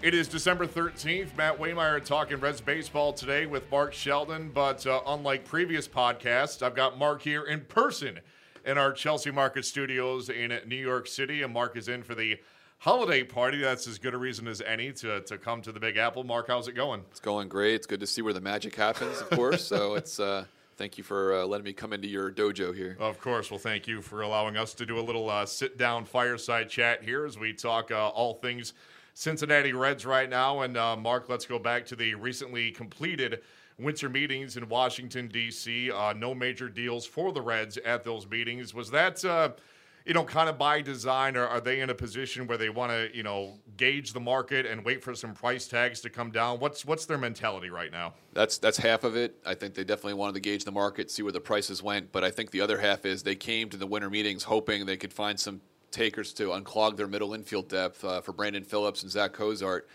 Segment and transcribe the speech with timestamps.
[0.00, 1.36] It is December 13th.
[1.36, 4.52] Matt Waymeyer talking Reds baseball today with Mark Sheldon.
[4.54, 8.20] But uh, unlike previous podcasts, I've got Mark here in person
[8.64, 11.42] in our Chelsea Market Studios in New York City.
[11.42, 12.38] And Mark is in for the
[12.78, 13.58] holiday party.
[13.58, 16.22] That's as good a reason as any to, to come to the Big Apple.
[16.22, 17.02] Mark, how's it going?
[17.10, 17.74] It's going great.
[17.74, 19.64] It's good to see where the magic happens, of course.
[19.64, 20.20] so it's.
[20.20, 20.44] Uh,
[20.76, 22.96] Thank you for uh, letting me come into your dojo here.
[23.00, 23.50] Of course.
[23.50, 27.02] Well, thank you for allowing us to do a little uh, sit down fireside chat
[27.02, 28.74] here as we talk uh, all things
[29.18, 30.60] Cincinnati Reds right now.
[30.60, 33.40] And uh, Mark, let's go back to the recently completed
[33.76, 35.90] winter meetings in Washington, D.C.
[35.90, 38.74] Uh, no major deals for the Reds at those meetings.
[38.74, 39.50] Was that, uh,
[40.06, 42.92] you know, kind of by design, or are they in a position where they want
[42.92, 46.60] to, you know, gauge the market and wait for some price tags to come down?
[46.60, 48.14] What's what's their mentality right now?
[48.34, 49.34] That's that's half of it.
[49.44, 52.12] I think they definitely wanted to gauge the market, see where the prices went.
[52.12, 54.96] But I think the other half is they came to the winter meetings hoping they
[54.96, 59.10] could find some takers to unclog their middle infield depth uh, for Brandon Phillips and
[59.10, 59.88] Zach Cozart.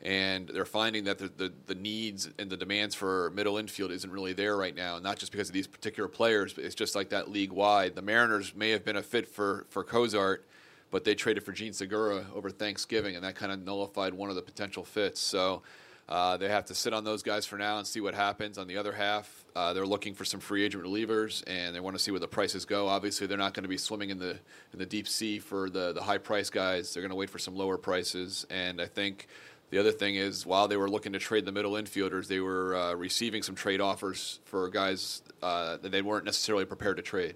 [0.00, 4.10] And they're finding that the, the, the, needs and the demands for middle infield isn't
[4.10, 7.08] really there right now, not just because of these particular players, but it's just like
[7.08, 7.96] that league wide.
[7.96, 10.46] The Mariners may have been a fit for, for Cozart,
[10.92, 14.36] but they traded for Jean Segura over Thanksgiving, and that kind of nullified one of
[14.36, 15.20] the potential fits.
[15.20, 15.62] So
[16.08, 18.56] uh, they have to sit on those guys for now and see what happens.
[18.56, 21.96] On the other half, uh, they're looking for some free agent relievers, and they want
[21.96, 22.88] to see where the prices go.
[22.88, 24.30] Obviously, they're not going to be swimming in the
[24.72, 26.94] in the deep sea for the the high price guys.
[26.94, 29.28] They're going to wait for some lower prices, and I think.
[29.70, 32.74] The other thing is, while they were looking to trade the middle infielders, they were
[32.74, 37.34] uh, receiving some trade offers for guys uh, that they weren't necessarily prepared to trade.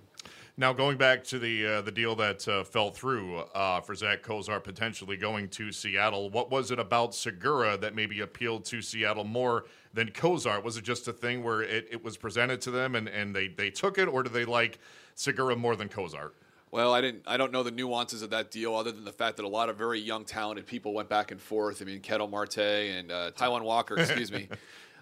[0.59, 4.23] Now, going back to the uh, the deal that uh, fell through uh, for Zach
[4.23, 9.25] Cozart potentially going to Seattle, what was it about Segura that maybe appealed to Seattle
[9.25, 9.65] more
[9.95, 10.63] than Cozart?
[10.63, 13.49] Was it just a thing where it, it was presented to them and, and they,
[13.49, 14.79] they took it, or do they like
[15.15, 16.35] Segura more than Cozart?
[16.71, 17.23] Well, I didn't.
[17.27, 19.71] I don't know the nuances of that deal, other than the fact that a lot
[19.71, 21.81] of very young, talented people went back and forth.
[21.81, 24.49] I mean, Ketel Marte and uh, Taijuan Walker, excuse me.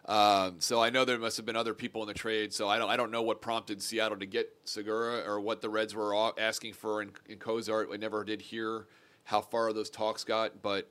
[0.06, 2.52] Um, so I know there must have been other people in the trade.
[2.52, 5.68] So I don't I don't know what prompted Seattle to get Segura or what the
[5.68, 7.90] Reds were asking for in, in Cozart.
[7.92, 8.86] I never did hear
[9.24, 10.90] how far those talks got, but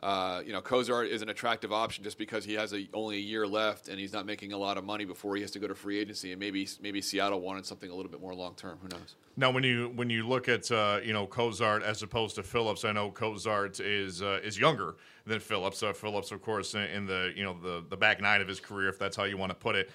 [0.00, 3.20] uh, you know, Cozart is an attractive option just because he has a, only a
[3.20, 5.66] year left and he's not making a lot of money before he has to go
[5.66, 6.32] to free agency.
[6.32, 8.78] And maybe maybe Seattle wanted something a little bit more long term.
[8.82, 9.14] Who knows?
[9.38, 12.84] Now, when you when you look at uh, you know Cozart as opposed to Phillips,
[12.84, 14.96] I know Cozart is uh, is younger
[15.26, 15.82] than Phillips.
[15.82, 18.90] Uh, Phillips, of course, in the you know the the back nine of his career,
[18.90, 19.90] if that's how you want to put it.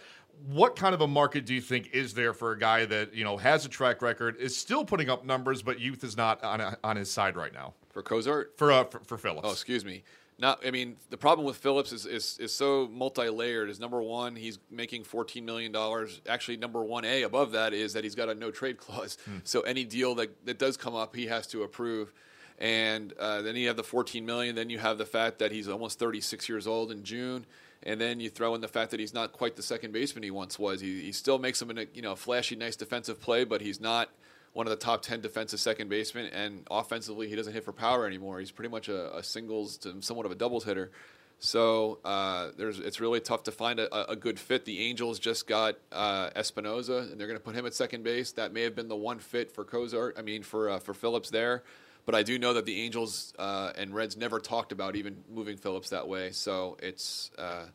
[0.47, 3.23] What kind of a market do you think is there for a guy that you
[3.23, 6.75] know has a track record, is still putting up numbers, but youth is not on
[6.83, 7.73] on his side right now?
[7.89, 8.57] For Cozart?
[8.57, 9.41] For uh, for, for Phillips?
[9.43, 10.03] Oh, excuse me.
[10.39, 13.69] Not, I mean, the problem with Phillips is, is, is so multi-layered.
[13.69, 16.19] Is number one, he's making fourteen million dollars.
[16.27, 19.19] Actually, number one A above that is that he's got a no trade clause.
[19.25, 19.37] Hmm.
[19.43, 22.11] So any deal that, that does come up, he has to approve.
[22.57, 24.55] And uh, then you have the fourteen million.
[24.55, 27.45] Then you have the fact that he's almost thirty-six years old in June.
[27.83, 30.31] And then you throw in the fact that he's not quite the second baseman he
[30.31, 30.81] once was.
[30.81, 34.09] He, he still makes some, you know, flashy, nice defensive play, but he's not
[34.53, 38.05] one of the top 10 defensive second basemen, and offensively, he doesn't hit for power
[38.05, 38.39] anymore.
[38.39, 40.91] He's pretty much a, a singles to somewhat of a doubles hitter.
[41.39, 44.63] So uh, there's, it's really tough to find a, a, good fit.
[44.65, 48.33] The Angels just got uh, Espinosa, and they're going to put him at second base.
[48.33, 51.31] That may have been the one fit for Cozart, I mean, for, uh, for Phillips
[51.31, 51.63] there.
[52.05, 55.57] But I do know that the Angels uh, and Reds never talked about even moving
[55.57, 56.31] Phillips that way.
[56.31, 57.65] So it's uh,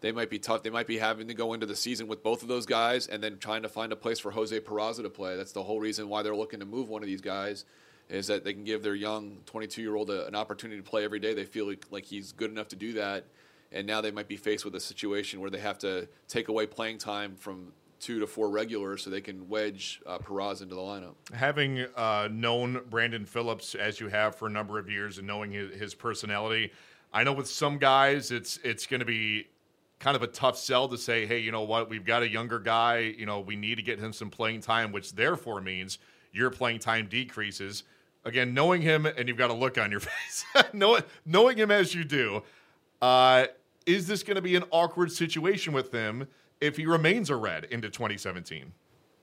[0.00, 0.62] they might be tough.
[0.62, 3.22] They might be having to go into the season with both of those guys and
[3.22, 5.36] then trying to find a place for Jose Peraza to play.
[5.36, 7.64] That's the whole reason why they're looking to move one of these guys
[8.08, 11.18] is that they can give their young 22 year old an opportunity to play every
[11.18, 11.34] day.
[11.34, 13.24] They feel like, like he's good enough to do that.
[13.70, 16.66] And now they might be faced with a situation where they have to take away
[16.66, 17.72] playing time from
[18.02, 21.14] two to four regulars so they can wedge uh, Peraza into the lineup.
[21.32, 25.52] Having uh, known Brandon Phillips as you have for a number of years and knowing
[25.52, 26.72] his, his personality,
[27.12, 29.46] I know with some guys it's it's going to be
[30.00, 32.58] kind of a tough sell to say, hey, you know what, we've got a younger
[32.58, 35.98] guy, you know, we need to get him some playing time, which therefore means
[36.32, 37.84] your playing time decreases.
[38.24, 41.94] Again, knowing him, and you've got a look on your face, knowing, knowing him as
[41.94, 42.42] you do,
[43.00, 43.46] Uh,
[43.84, 46.28] is this going to be an awkward situation with him
[46.62, 48.72] if he remains a red into 2017?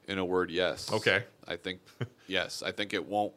[0.07, 0.91] In a word, yes.
[0.91, 1.24] Okay.
[1.47, 1.81] I think
[2.27, 2.62] yes.
[2.63, 3.33] I think it won't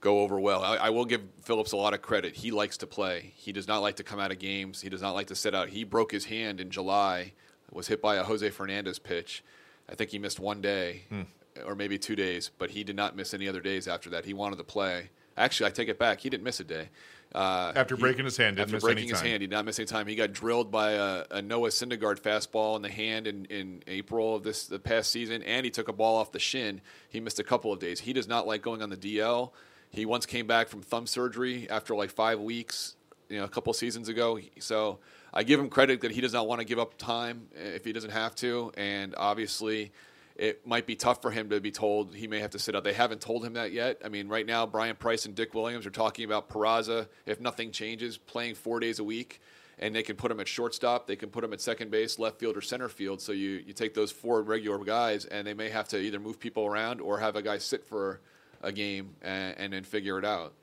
[0.00, 0.62] go over well.
[0.62, 2.36] I, I, will give Phillips a lot of credit.
[2.36, 3.32] He likes to play.
[3.34, 4.80] He does not like to come out of games.
[4.80, 5.70] He does not like to sit out.
[5.70, 7.32] He broke his hand in July.
[7.72, 9.42] Was hit by a Jose Fernandez pitch.
[9.90, 11.22] I think he missed one day, hmm.
[11.66, 14.24] or maybe two days, but he did not miss any other days after that.
[14.24, 15.10] He wanted to play.
[15.36, 16.20] Actually, I take it back.
[16.20, 16.88] He didn't miss a day.
[17.34, 19.86] Uh, after breaking he, his hand, after breaking his hand, he did not miss any
[19.86, 20.06] time.
[20.06, 24.36] He got drilled by a, a, Noah Syndergaard fastball in the hand in, in April
[24.36, 26.80] of this the past season, and he took a ball off the shin.
[27.10, 28.00] He missed a couple of days.
[28.00, 29.50] He does not like going on the DL.
[29.90, 32.96] He once came back from thumb surgery after like five weeks,
[33.28, 34.38] you know, a couple seasons ago.
[34.60, 35.00] So
[35.34, 37.92] I give him credit that he does not want to give up time if he
[37.92, 39.92] doesn't have to, and obviously
[40.38, 42.84] it might be tough for him to be told he may have to sit out.
[42.84, 44.00] They haven't told him that yet.
[44.04, 47.70] I mean, right now, Bryan Price and Dick Williams are talking about Peraza, if nothing
[47.70, 49.40] changes, playing four days a week,
[49.78, 52.38] and they can put him at shortstop, they can put him at second base, left
[52.38, 53.20] field, or center field.
[53.20, 56.40] So you, you take those four regular guys, and they may have to either move
[56.40, 58.20] people around or have a guy sit for
[58.62, 60.54] a game and, and then figure it out.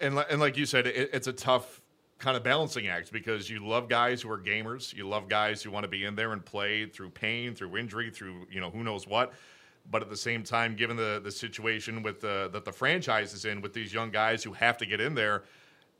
[0.00, 1.81] And, and like you said, it, it's a tough
[2.22, 5.72] kind of balancing act because you love guys who are gamers, you love guys who
[5.72, 8.84] want to be in there and play through pain, through injury, through you know who
[8.84, 9.32] knows what.
[9.90, 13.44] But at the same time, given the the situation with the that the franchise is
[13.44, 15.42] in with these young guys who have to get in there,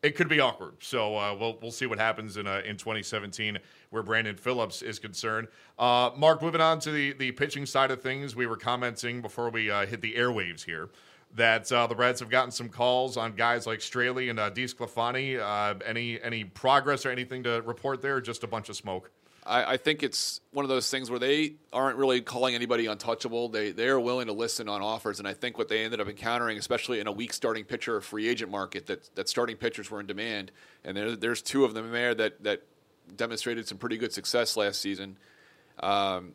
[0.04, 0.74] it could be awkward.
[0.78, 3.58] So uh, we'll we'll see what happens in uh, in 2017
[3.90, 5.48] where Brandon Phillips is concerned.
[5.76, 9.50] Uh, Mark, moving on to the the pitching side of things, we were commenting before
[9.50, 10.88] we uh, hit the airwaves here
[11.34, 15.40] that uh, the Reds have gotten some calls on guys like Straily and uh, DeSclafani.
[15.40, 18.20] Uh, any any progress or anything to report there?
[18.20, 19.10] just a bunch of smoke.
[19.44, 23.48] I, I, think it's one of those things where they aren't really calling anybody untouchable.
[23.48, 26.08] They they are willing to listen on offers, and I think what they ended up
[26.08, 30.00] encountering, especially in a weak starting pitcher free agent market, that that starting pitchers were
[30.00, 30.52] in demand,
[30.84, 32.62] and there, there's two of them there that that
[33.16, 35.16] demonstrated some pretty good success last season.
[35.80, 36.34] Um,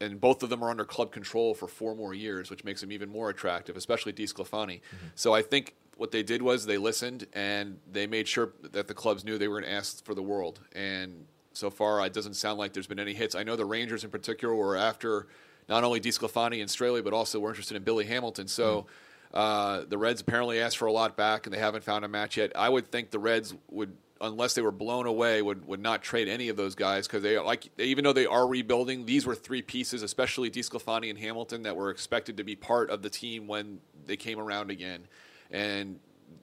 [0.00, 2.90] and both of them are under club control for four more years, which makes them
[2.90, 4.80] even more attractive, especially DeSclafani.
[4.80, 5.06] Mm-hmm.
[5.14, 8.94] So I think what they did was they listened and they made sure that the
[8.94, 10.60] clubs knew they were going to ask for the world.
[10.74, 13.34] And so far, it doesn't sound like there's been any hits.
[13.34, 15.26] I know the Rangers in particular were after
[15.68, 18.48] not only DeSclafani and Straily, but also were interested in Billy Hamilton.
[18.48, 18.82] So.
[18.82, 18.88] Mm-hmm.
[19.32, 22.36] Uh, the Reds apparently asked for a lot back, and they haven't found a match
[22.36, 22.50] yet.
[22.56, 26.28] I would think the Reds would unless they were blown away, would, would not trade
[26.28, 29.62] any of those guys because they like even though they are rebuilding, these were three
[29.62, 33.80] pieces, especially DeSclafani and Hamilton, that were expected to be part of the team when
[34.06, 35.06] they came around again.
[35.50, 35.98] And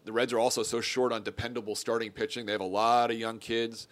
[0.05, 2.45] the Reds are also so short on dependable starting pitching.
[2.45, 3.87] They have a lot of young kids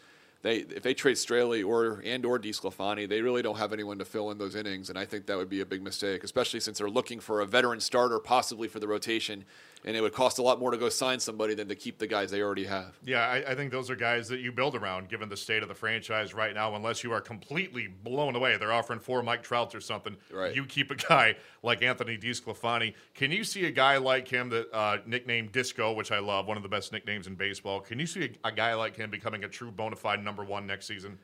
[0.45, 4.05] they if they trade Straily or and or DeSclafani, they really don't have anyone to
[4.05, 6.77] fill in those innings, and I think that would be a big mistake, especially since
[6.77, 9.43] they're looking for a veteran starter, possibly for the rotation,
[9.85, 12.07] and it would cost a lot more to go sign somebody than to keep the
[12.07, 12.99] guys they already have.
[13.03, 15.69] Yeah, I, I think those are guys that you build around, given the state of
[15.69, 16.75] the franchise right now.
[16.75, 20.15] Unless you are completely blown away, they're offering four Mike Trouts or something.
[20.31, 20.55] Right.
[20.55, 22.93] You keep a guy like Anthony DeSclafani.
[23.13, 26.57] Can you see a guy like him that uh, nicknamed Disco, which I love, one
[26.57, 27.79] of the best nicknames in baseball?
[27.79, 30.51] Can you see a, a guy like him becoming a true bona fide number number
[30.51, 31.17] one next season?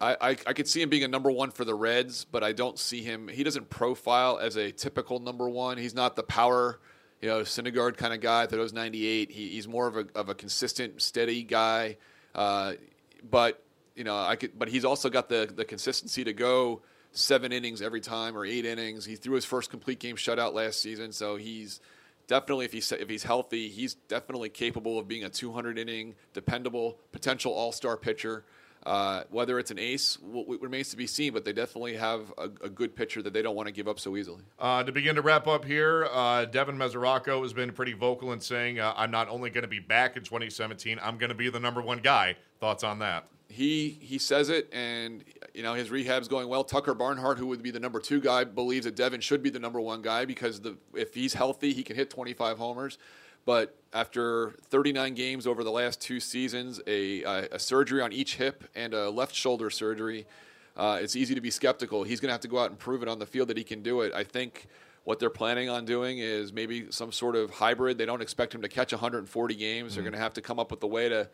[0.00, 2.52] I, I, I, could see him being a number one for the Reds, but I
[2.52, 3.28] don't see him.
[3.28, 5.78] He doesn't profile as a typical number one.
[5.78, 6.80] He's not the power,
[7.22, 9.30] you know, Syndergaard kind of guy was 98.
[9.30, 11.96] He, he's more of a, of a consistent, steady guy.
[12.34, 12.74] Uh,
[13.30, 13.62] but
[13.94, 14.58] you know, I could.
[14.58, 16.82] But he's also got the the consistency to go
[17.12, 19.04] seven innings every time or eight innings.
[19.04, 21.80] He threw his first complete game shutout last season, so he's
[22.26, 26.98] definitely if he's if he's healthy, he's definitely capable of being a 200 inning, dependable,
[27.12, 28.44] potential All Star pitcher.
[28.84, 32.44] Uh, whether it's an ace w- remains to be seen, but they definitely have a,
[32.64, 34.42] a, good pitcher that they don't want to give up so easily.
[34.58, 38.40] Uh, to begin to wrap up here, uh, Devin Mesoraco has been pretty vocal in
[38.40, 41.48] saying, uh, I'm not only going to be back in 2017, I'm going to be
[41.48, 42.34] the number one guy.
[42.58, 43.28] Thoughts on that?
[43.48, 45.22] He he says it, and
[45.52, 46.64] you know his rehab's going well.
[46.64, 49.58] Tucker Barnhart, who would be the number two guy, believes that Devin should be the
[49.58, 52.96] number one guy because the if he's healthy, he can hit 25 homers.
[53.44, 58.36] But after 39 games over the last two seasons, a, a, a surgery on each
[58.36, 60.26] hip and a left shoulder surgery,
[60.76, 62.02] uh, it's easy to be skeptical.
[62.02, 63.64] He's going to have to go out and prove it on the field that he
[63.64, 64.12] can do it.
[64.14, 64.68] I think
[65.04, 67.98] what they're planning on doing is maybe some sort of hybrid.
[67.98, 69.92] They don't expect him to catch 140 games.
[69.92, 69.94] Mm-hmm.
[69.94, 71.28] They're going to have to come up with a way to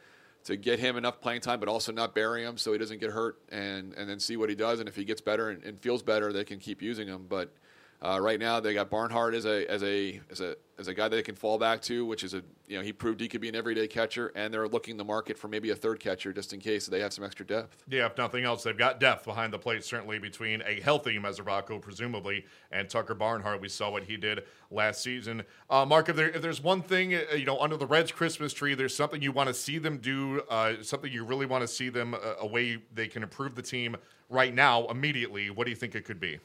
[0.45, 3.11] to get him enough playing time, but also not bury him so he doesn't get
[3.11, 4.81] hurt, and and then see what he does.
[4.81, 7.27] And if he gets better and, and feels better, they can keep using him.
[7.29, 7.53] But
[8.01, 11.09] Uh, right now, they got Barnhart as a as a as a as a guy
[11.09, 13.41] that they can fall back to, which is a you know he proved he could
[13.41, 16.53] be an everyday catcher, and they're looking the market for maybe a third catcher just
[16.53, 17.83] in case they have some extra depth.
[17.89, 21.81] Yeah, if nothing else, they've got depth behind the plate certainly between a healthy Mesoraco
[21.81, 23.61] presumably and Tucker Barnhart.
[23.61, 25.43] We saw what he did last season.
[25.69, 28.53] Uh, Mark, if, there, if there's one thing uh, you know under the Reds Christmas
[28.53, 31.69] tree, there's something you want to see them do, uh, something you really want to
[31.69, 33.97] see them uh, a way they can improve the team
[34.29, 35.51] right now immediately.
[35.51, 36.39] What do you think it could be?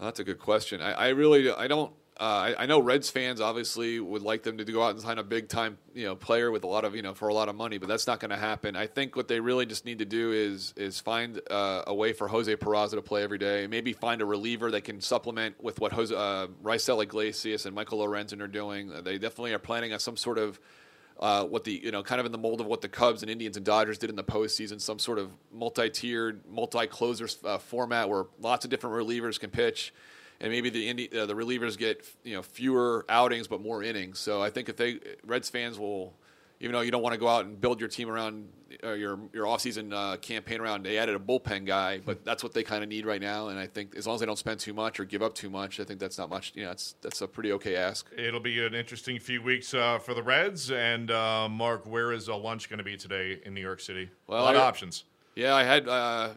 [0.00, 0.80] That's a good question.
[0.80, 1.92] I, I really I don't.
[2.18, 5.16] Uh, I, I, know Reds fans obviously would like them to go out and sign
[5.16, 7.48] a big time you know player with a lot of you know for a lot
[7.48, 8.76] of money, but that's not going to happen.
[8.76, 12.12] I think what they really just need to do is is find uh, a way
[12.12, 13.66] for Jose Peraza to play every day.
[13.66, 18.00] Maybe find a reliever that can supplement with what Jose uh, Raisel Iglesias and Michael
[18.00, 18.92] Lorenzen are doing.
[19.02, 20.60] They definitely are planning on some sort of
[21.20, 23.30] uh, what the you know kind of in the mold of what the Cubs and
[23.30, 28.24] Indians and Dodgers did in the postseason, some sort of multi-tiered, multi-closers uh, format where
[28.40, 29.92] lots of different relievers can pitch,
[30.40, 34.18] and maybe the Indi- uh, the relievers get you know fewer outings but more innings.
[34.18, 36.14] So I think if they Reds fans will
[36.60, 38.48] even though you don't want to go out and build your team around
[38.84, 42.52] uh, your your offseason uh, campaign around, they added a bullpen guy, but that's what
[42.52, 43.48] they kind of need right now.
[43.48, 45.50] And I think as long as they don't spend too much or give up too
[45.50, 46.52] much, I think that's not much.
[46.54, 48.06] You know, it's that's a pretty okay ask.
[48.16, 50.70] It'll be an interesting few weeks uh, for the Reds.
[50.70, 54.10] And uh, Mark, where is lunch going to be today in New York City?
[54.26, 55.04] Well, a lot I, of options.
[55.34, 56.30] Yeah, I had uh,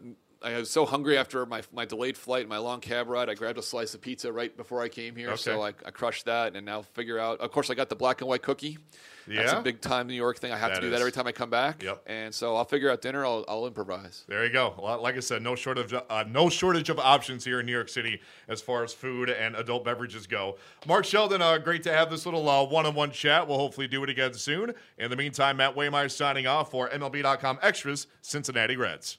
[0.44, 3.30] I was so hungry after my, my delayed flight, and my long cab ride.
[3.30, 5.36] I grabbed a slice of pizza right before I came here, okay.
[5.36, 7.40] so I, I, crushed that, and now figure out.
[7.40, 8.78] Of course, I got the black and white cookie.
[9.26, 9.42] Yeah.
[9.42, 10.52] That's a big time New York thing.
[10.52, 10.92] I have that to do is.
[10.92, 11.82] that every time I come back.
[11.82, 12.02] Yep.
[12.06, 13.24] And so I'll figure out dinner.
[13.24, 14.24] I'll, I'll improvise.
[14.28, 14.74] There you go.
[15.00, 17.88] Like I said, no shortage of, uh, no shortage of options here in New York
[17.88, 20.58] City as far as food and adult beverages go.
[20.86, 23.48] Mark Sheldon, uh, great to have this little uh, one-on-one chat.
[23.48, 24.74] We'll hopefully do it again soon.
[24.98, 29.18] In the meantime, Matt Waymeyer signing off for MLB.com Extras Cincinnati Reds.